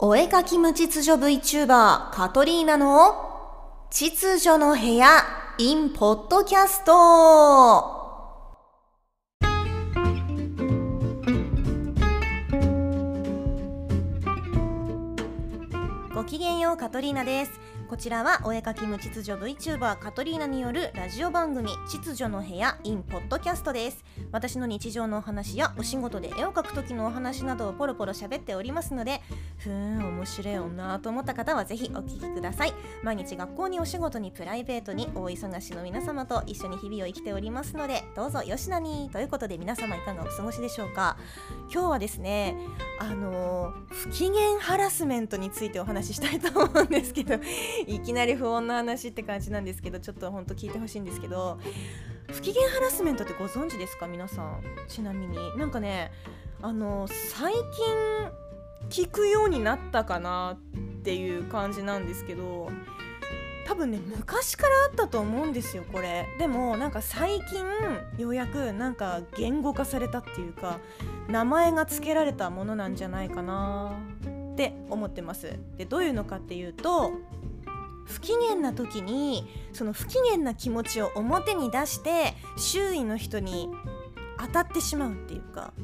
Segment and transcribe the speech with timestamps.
[0.00, 5.08] お絵かき無秩序 VTuber カトリーナの秩序の部屋
[5.58, 7.96] in ポッドキャスト
[16.14, 17.50] ごきげんようカトリーナです。
[17.88, 24.04] こちらはお絵かき無秩序 VTuber カトリーナによるラジオ番組秩序の部屋 in ポッドキャストです。
[24.30, 29.22] 私の日常のお話やお仕事で絵を描く時のお話などをポロポロ喋っておりますので
[29.58, 32.74] ふーん面白い女と思った方はぜひお聞きください。
[33.02, 41.16] 毎日学校にお仕事にプライベートに大忙しの皆様と一緒に日々を生きておりますのでどうぞよしなにということで皆様いかがお過ごしでしょうか。
[41.72, 42.56] 今日はですね
[43.00, 47.34] あの不機嫌ハラスメントについてお話ししたいと思うんですけど
[47.86, 51.58] いきなり不穏な話って感じなんですけどちょっと本当聞いてほしいんですけど
[52.30, 54.62] 不機嫌ハラスメントってご存知ですか皆さん。
[54.86, 55.36] ちなみに。
[55.56, 56.12] なんかね
[56.60, 57.62] あの最近
[58.90, 60.58] 聞くようになったかな
[60.98, 62.70] っていう感じなんですけど
[63.66, 66.26] 多分ね昔からあったと思うんですよこれ。
[66.38, 67.64] でもなんか最近
[68.16, 70.78] ようやくなんか言語化されたっていうか
[71.28, 73.92] 名前が付けられたものなんじゃないかな
[74.52, 75.58] って思ってます。
[75.76, 77.12] でどういうのかっていうと
[78.06, 83.68] 不機嫌な時にその不機嫌な気持ちを表に出して周囲の人に
[84.38, 85.74] 当たってしまうっていうか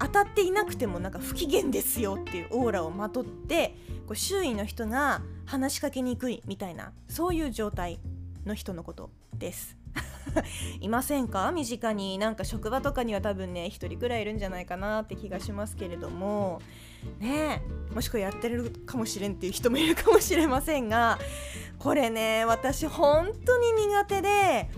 [0.00, 8.00] 当たっていなくてもなんか不機嫌ですよっていうオーラをまとってこう周囲の人が話しかけにくいみたいなそういう状態
[8.46, 9.76] の人のことです。
[10.80, 11.50] いませんか？
[11.52, 16.62] 身近になんか職場とかには多分ね一人くらいいるんじゃないかなって気がしますけれども
[17.18, 17.62] ね
[17.92, 21.18] もしくはやってるかもしれんっていう人もいるかもしれませんが
[21.78, 24.70] これね私本当に苦手で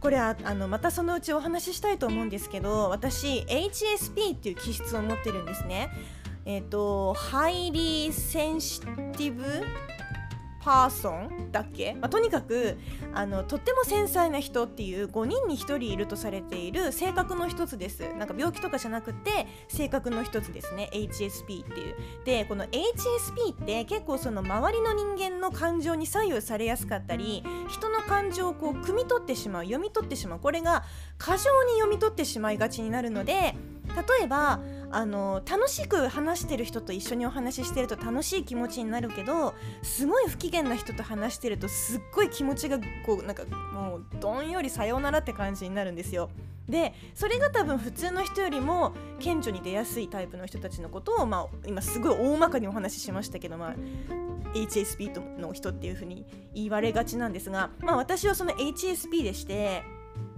[0.00, 5.90] これはあのまたそのうちお話ししたいと思うんですけど私 HSP っていう気質を持ってるんですね。
[6.44, 9.44] えっ、と Highly Sensitive
[10.68, 12.76] Person だっけ、まあ、とにかく
[13.14, 18.02] あのとっても繊細な人っていう5人に1人いるとされている性格の一つです。
[18.18, 20.90] なんか病気とかじゃなくて性格の一つですね。
[20.92, 21.96] HSP っていう。
[22.26, 30.38] でこの HSP って結構その周りの人間の感情に左右されやすかったり人の感情をこう汲み取ってしまう読み取ってしまう。
[30.38, 30.84] これが
[31.16, 33.54] 過剰に読み取ってしまいがちになるので
[33.96, 34.60] 例えば
[34.90, 46.30] あの楽しく話してる人と一緒にお話ししてると楽しい気持ちになるけどすごい不機嫌な人と話してるとすっごい気持ちがこうなんかもうどんよりさようならって感じになるんですよ。
[46.68, 53.74] でそれが多分普通の人よりも顕著に出やすいタイプの人たちのことを、まあ、今すごい大まかにお話ししましたけど、まあ、
[54.54, 59.82] HSP の人っていう風に言われがちなんですが、まあ、私はその HSP でして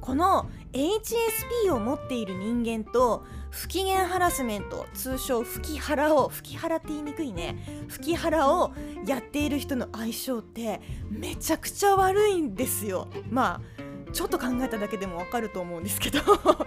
[0.01, 7.87] この HSP を持っている人間と不機嫌ハラスメント通称吹き腹を吹き腹って言いにくいね。
[7.89, 8.73] 吹き腹を
[9.07, 10.81] やっている人の相性って
[11.11, 13.09] めちゃくちゃ悪いんですよ。
[13.29, 13.80] まあ
[14.13, 16.21] ちょっと考えただけでもわかると思うんですけど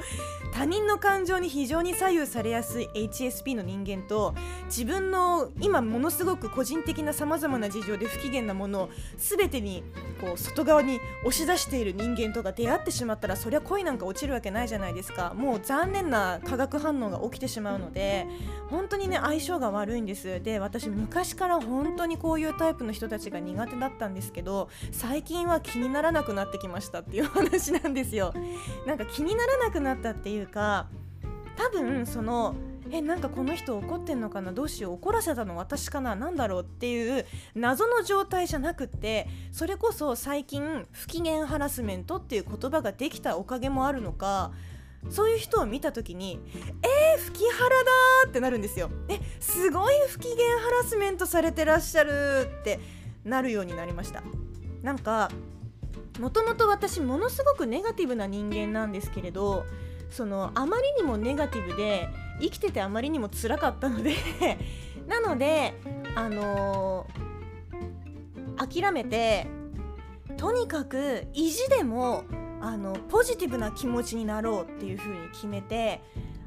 [0.54, 9.84] 他人の感情に非常に左右されやすい HSP の人間と自分の今ものすごく個人的なさまざまな事情で不機嫌なものを全てに
[10.22, 15.34] こう外側に押し出している人間とか出会ってしまったらそりゃ恋なんか落ちるわけないじゃないですか。
[15.36, 18.28] もう残念な化学反応が起きてしまうので
[18.70, 20.42] 本当にね相性が悪いんです。
[20.42, 28.34] で私昔から本当にこういうタイプの人たちが苦手だったんですけど最近は気にならなくなってきましたっていう話なんですよ。
[28.86, 30.88] なんか気にならなくなったっていうか
[31.56, 32.56] 多分その
[32.92, 44.52] えなんかこの人怒ってんのかなどうしよう怒らせたの私かな何だろうっていう謎の状態じゃなくってそれこそ最近不機嫌ハラスメントっていう言葉ができたおかげもあるのか
[45.10, 46.40] そういう人を見た時に
[46.84, 47.92] えー、吹き腹だ
[48.28, 48.90] ってなるんですよ。
[49.10, 52.80] えすごい不機嫌ハラスメントされてらっしゃるって
[53.26, 54.24] なるようになりました。
[54.82, 55.30] なんか
[56.20, 59.66] もともと私ものすごくネガティブな人間なんですけれど
[60.10, 62.08] そのあまりにもネガティブで
[62.40, 64.16] 生きててあまりにも辛かったので
[65.08, 65.74] なので
[66.16, 67.24] あのー
[68.56, 69.48] 諦めて
[70.38, 72.24] とにかく意地でも
[72.62, 76.02] あのポジティブな気持ちになろうっていう風に決めて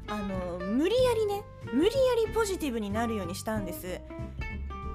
[0.07, 1.43] あの無理やりね
[1.73, 1.91] 無理や
[2.27, 3.99] りポジティブになるようにしたんです。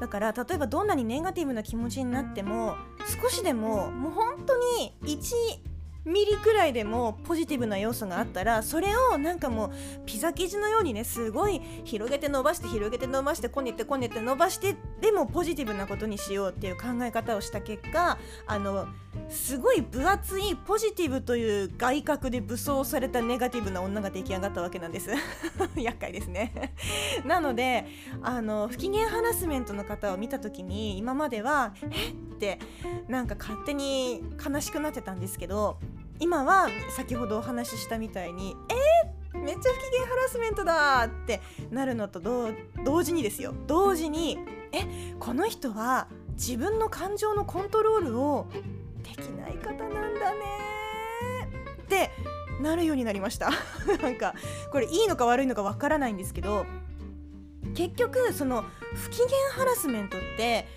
[0.02, 2.74] だから例えばどんなにネガティブな気持ちになっても
[3.22, 5.71] 少しでももう本当に1
[6.04, 9.70] ミリくらいでもポジティブな要素があったらそれをなんかもう
[10.04, 18.88] ピザ生地のようにねすごい広げて伸ばして広げて伸ばしてこねてこねて伸ばしてでもポジティブなことにしようっていう考え方をした結果あの
[19.28, 25.10] すごい分厚いポジティブという外角で武装されたネガティブな女が出来上がったわけなんです
[25.76, 26.74] 厄介ですね
[27.24, 27.86] なので
[28.22, 32.58] あの不機嫌ハラスメントの方を見た時に今までは「えっ?」て
[33.06, 35.78] なんか勝手に悲しくなってたんですけど
[36.22, 41.40] 今は先ほどお話ししたみたいに「えー、めっちゃ不機嫌ハラスメントだ!」って
[41.72, 42.20] なるのと
[42.84, 44.38] 同時にですよ同時に
[44.70, 44.84] 「え
[45.18, 48.46] この人は自分の感情のコントロールを
[49.02, 50.38] できない方なんだね」
[51.82, 52.12] って
[52.60, 53.50] なるようになりました
[54.00, 54.34] なんか
[54.70, 56.66] これいいのか悪いのかわからないんですけど
[57.74, 58.64] 結局その
[58.94, 60.68] 不機嫌ハラスメントって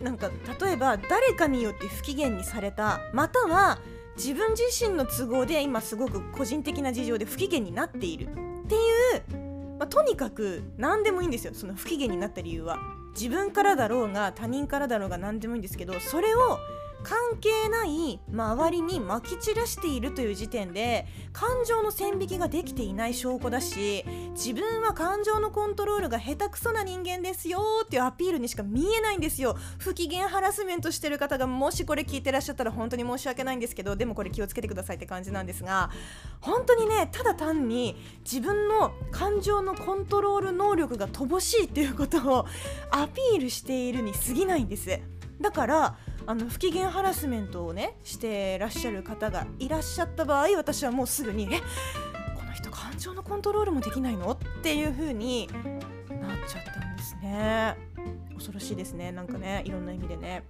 [0.00, 3.78] なんか例えば誰かによって不機嫌にされたまたは
[4.16, 8.26] 自分自身の都合で今すごく個人的な事情で不機嫌になっている。
[8.26, 11.54] っていう、まあ、とにかく何でもいいんですよ。
[11.54, 12.78] その不機嫌になった理由は。
[13.14, 16.58] 自分からだろうが他人からだろうが何でもいいんですけどそれを
[17.02, 29.56] 関係ない周りにまき散らしているという時点で感情の線引きができていない証拠だし自分は感情のコントロールが下手くそな人間ですよっていうアピールにしか見えないんですよ。
[29.78, 35.90] 不機嫌ハラスメントしてる方がもしこれ聞いてらっしゃったら本当に申し訳ないんですけどでもこれ気をつけてくださいって感じなんですが
[36.40, 42.46] 本当にねただ単に自分の感情のコントロール能力が乏しいっていうことを
[42.90, 45.00] アピールしているに過ぎないんです。
[45.40, 45.96] だから
[46.30, 51.58] あの不機嫌ハラスメントをねしてらっしゃる方がいらっしゃった場合私はもうすぐに「え
[52.38, 55.58] この人感情のコントロールもできないの?」っていう風になっ
[56.48, 57.74] ちゃったんですね
[58.34, 60.44] 恐ろしいですねなんかねいろんな意味でね。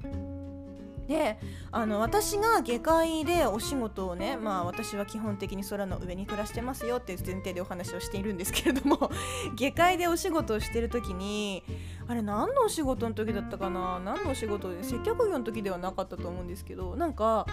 [1.10, 1.40] で
[1.72, 9.10] あの私が下界でお仕事をねまあ私は基本的に空の上に暮らしてますよっていう前提でお話をしているんですけれども
[9.56, 11.64] 下界でお仕事をしてる時に
[12.06, 13.98] あれ何のお仕事の時だったかな？
[13.98, 14.70] 何のお仕事？
[14.70, 17.44] で接客業の時ではなかったと思うんですけどなんか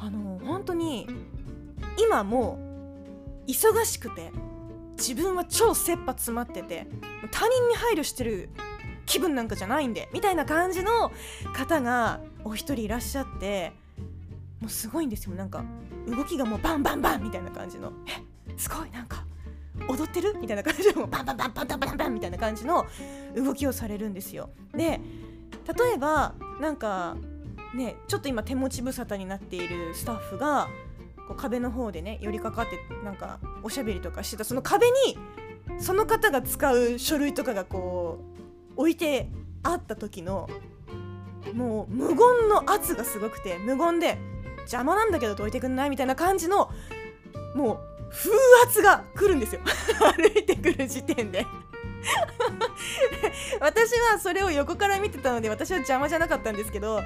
[0.00, 1.08] あの本当に
[1.98, 2.58] 今も
[3.48, 4.30] 忙しくて
[4.96, 6.86] 自分は超切羽詰まってて
[7.32, 8.50] 他人に配慮してる
[9.06, 11.12] 気分なんかじゃないんでみたいな感じの
[11.54, 13.72] 方がお一人いらっしゃって
[14.60, 15.34] もうすごいんですよ。
[15.34, 15.64] なんか
[16.06, 17.92] 動きがもうバンバンバンみたいな感じの。
[18.06, 18.22] え
[18.56, 19.24] すごいなんか
[19.88, 20.36] 踊ってる？
[20.40, 22.86] みたいな感じでもうバンバンバンバンバンバンバンみたいな感じの
[23.34, 24.50] 動きをされるんですよ。
[24.74, 25.00] で
[25.78, 27.16] 例えばなんか
[27.74, 30.68] ねちょっと今手持ち無沙汰になっているスタッフが
[31.28, 34.44] こう壁の方でね寄りかかってなんかおしゃべりとかしてた。
[34.44, 35.18] その壁に
[35.78, 38.35] その方が使う書類とかがこう
[38.76, 39.28] 置いて
[39.62, 40.48] あった時の
[41.52, 42.16] もう無言
[42.48, 44.18] の圧がすごくて無言で
[44.60, 46.70] 邪魔なんだけどどいてくんないみたいな感じの
[47.54, 47.78] もう
[48.10, 48.32] 風
[48.64, 49.60] 圧が来るんですよ。
[50.16, 51.46] 歩いてくる時点で。
[53.60, 57.04] 私はそれを横から見てたので私は邪魔じゃなかったんですけどあ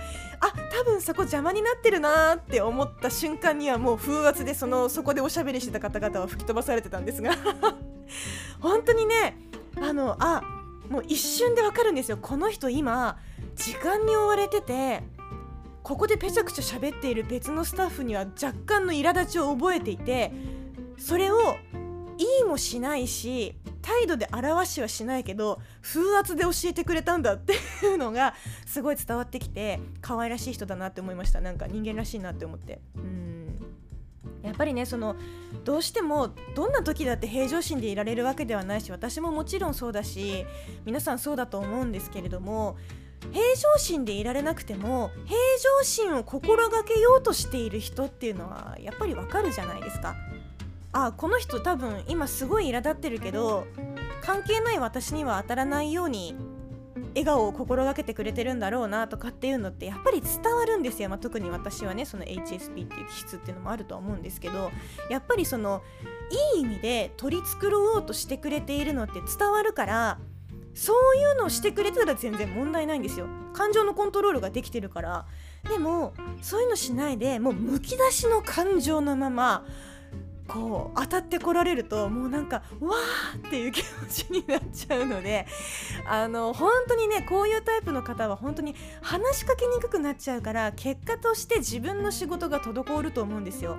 [0.70, 7.34] 多分そこ邪魔になってるなーって思った瞬間にはもう風圧でそのそこでおしゃべりしてた方々は吹き飛ばされてたんですが。
[8.60, 9.38] 本当にね
[9.80, 10.42] あのあ
[10.90, 12.18] もう一瞬でわかるんですよ。
[12.20, 13.18] この人今
[13.54, 15.02] 時間に追われてて
[15.82, 20.32] ここでぺちゃくちゃ喋っている別のスタッフには若干の苛立ちを覚えていて
[20.98, 21.56] それを
[22.18, 27.56] いいもしないし態度で表しはしないけど風圧で教えてくれたんだってい
[27.94, 28.34] うのが
[28.66, 31.40] すごい伝わってきて可愛らしい人だなって思いました。
[31.40, 32.80] なんか人間らしいなって思って。
[32.96, 33.39] うん。
[34.42, 35.16] やっぱりねその
[35.64, 40.46] どうしてもどんな時だって平常心でいられるわけではないし私ももちろんそうだし
[40.84, 42.76] 皆さんそうだと思うんですけれども
[43.32, 45.38] 平常心でいられなくても平
[45.80, 50.16] 常心を心がけようとしている人っていうのはやっぱりわかるじゃないですか。
[50.92, 53.66] あこの人多分今すごい苛立ってるけど
[54.22, 56.34] 関係ない私には当たらないように
[57.10, 64.70] 笑顔を心がけてくれてるんだろうなとかっていうのってやっぱり伝わるんですよ、まあ、特に私はねその HSP っていう気質っていうのもあるとは思うんですけど
[65.08, 65.82] やっぱりその
[66.54, 70.18] いい意味で取り繕おうとしてくれているのって伝わるから
[70.74, 73.26] そういうのをしてくれたら全然問題ないんですよ。
[73.52, 75.26] 感情のコントロールができてるから。
[75.68, 79.66] でもそういうのしないでもうむき出しの感情のまま
[80.50, 85.46] こう当たってこられるともうなんかわーっていう気持ちになっちゃうので
[86.06, 93.76] あの本当にねこういうタイプの方は本当に話しかけにくくなっちゃうから結果として自分の仕事が滞ると思うんですよ。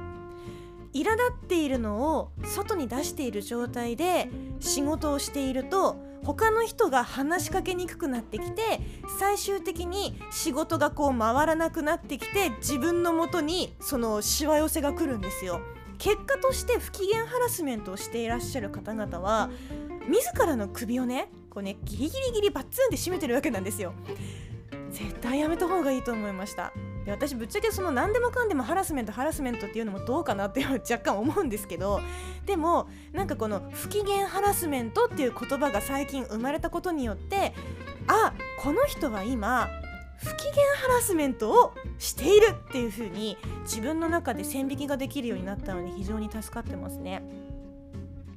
[0.94, 8.62] 苛立っているのを外に出している状態で仕事をしていると他の人が話しかけにくくなってきて
[9.20, 15.62] 最終的に仕事がこう回らなくなってきて自分のもとにそのしわ寄せが来るんですよ。
[16.02, 19.52] 結果として不機嫌ハラスメントをしていらっしゃる方々は
[20.08, 23.94] 自らの首をねこうねギリギリギリバッツンって締めてるわけなんですよ。
[24.90, 26.74] 絶対やめた方がいいと思いました
[27.06, 32.02] で私ぶっちゃけその何でもかんでもハラスメントハラスメントっていうのもどうかなって 若干思うんですけど
[32.46, 37.54] でもなんかこの不機嫌ハラスメントっていう言葉が最近生まれたことによって
[38.08, 39.70] あこの人は今
[40.24, 47.24] 不機嫌ハラスメントをしているっていう風に自分の中で線引きができるようになったので非常に助かってますね。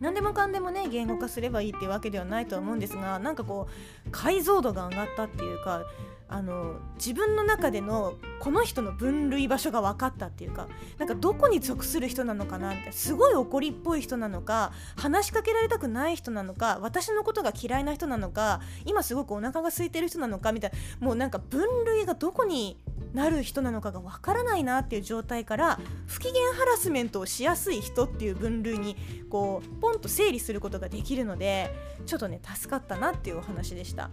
[0.00, 3.69] 何でもかんでもね言語化すればいいっていうわけではないとは思うんですがなんかこ
[4.07, 5.85] う解像度が上がったっていうか
[6.26, 22.78] あの自分の中でのこの人の分類場所が分かったっていうかなんかどこに属する人なのかなってすごい怒りっぽい人なのか話しかけられたくない人なのか私のことが嫌いな人なのか今すごくお腹が空いてる人なのかみたいなもうなんか分類がどこに
[23.12, 28.97] なる人なのかが分からないなっていう状態から不機嫌ハラスメントをしやすい人っていう分類に
[29.31, 31.73] こうポンと整理することができるので
[32.07, 34.11] ちょっとね助かったなっていうお話でした。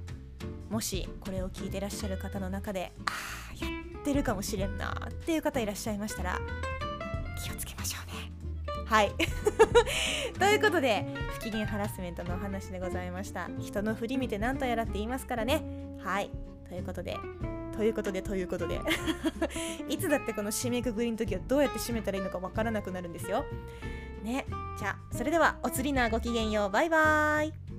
[0.72, 3.12] もしこれを聞いてらっしゃる方の中であ
[3.52, 6.40] あやってるかもしれんなっていう方いらっしゃいましたら
[7.44, 8.32] 気をつけましょうね。
[8.86, 9.12] はい。
[10.38, 13.50] ということで不機嫌ハラスメントのお話でございました。
[13.60, 15.64] 人の振り見て何とやらって言いますからね。
[16.04, 16.30] はい。
[16.70, 17.18] ということで
[17.76, 18.80] ということでということで。
[19.90, 23.46] いつだってこの締めくくりの時はどうやって締めたらいいのかわからなくなるんですよ。
[24.24, 24.46] ね。
[24.78, 26.70] じゃあそれではお釣りなごきげんよう。
[26.70, 27.71] バイバーイ。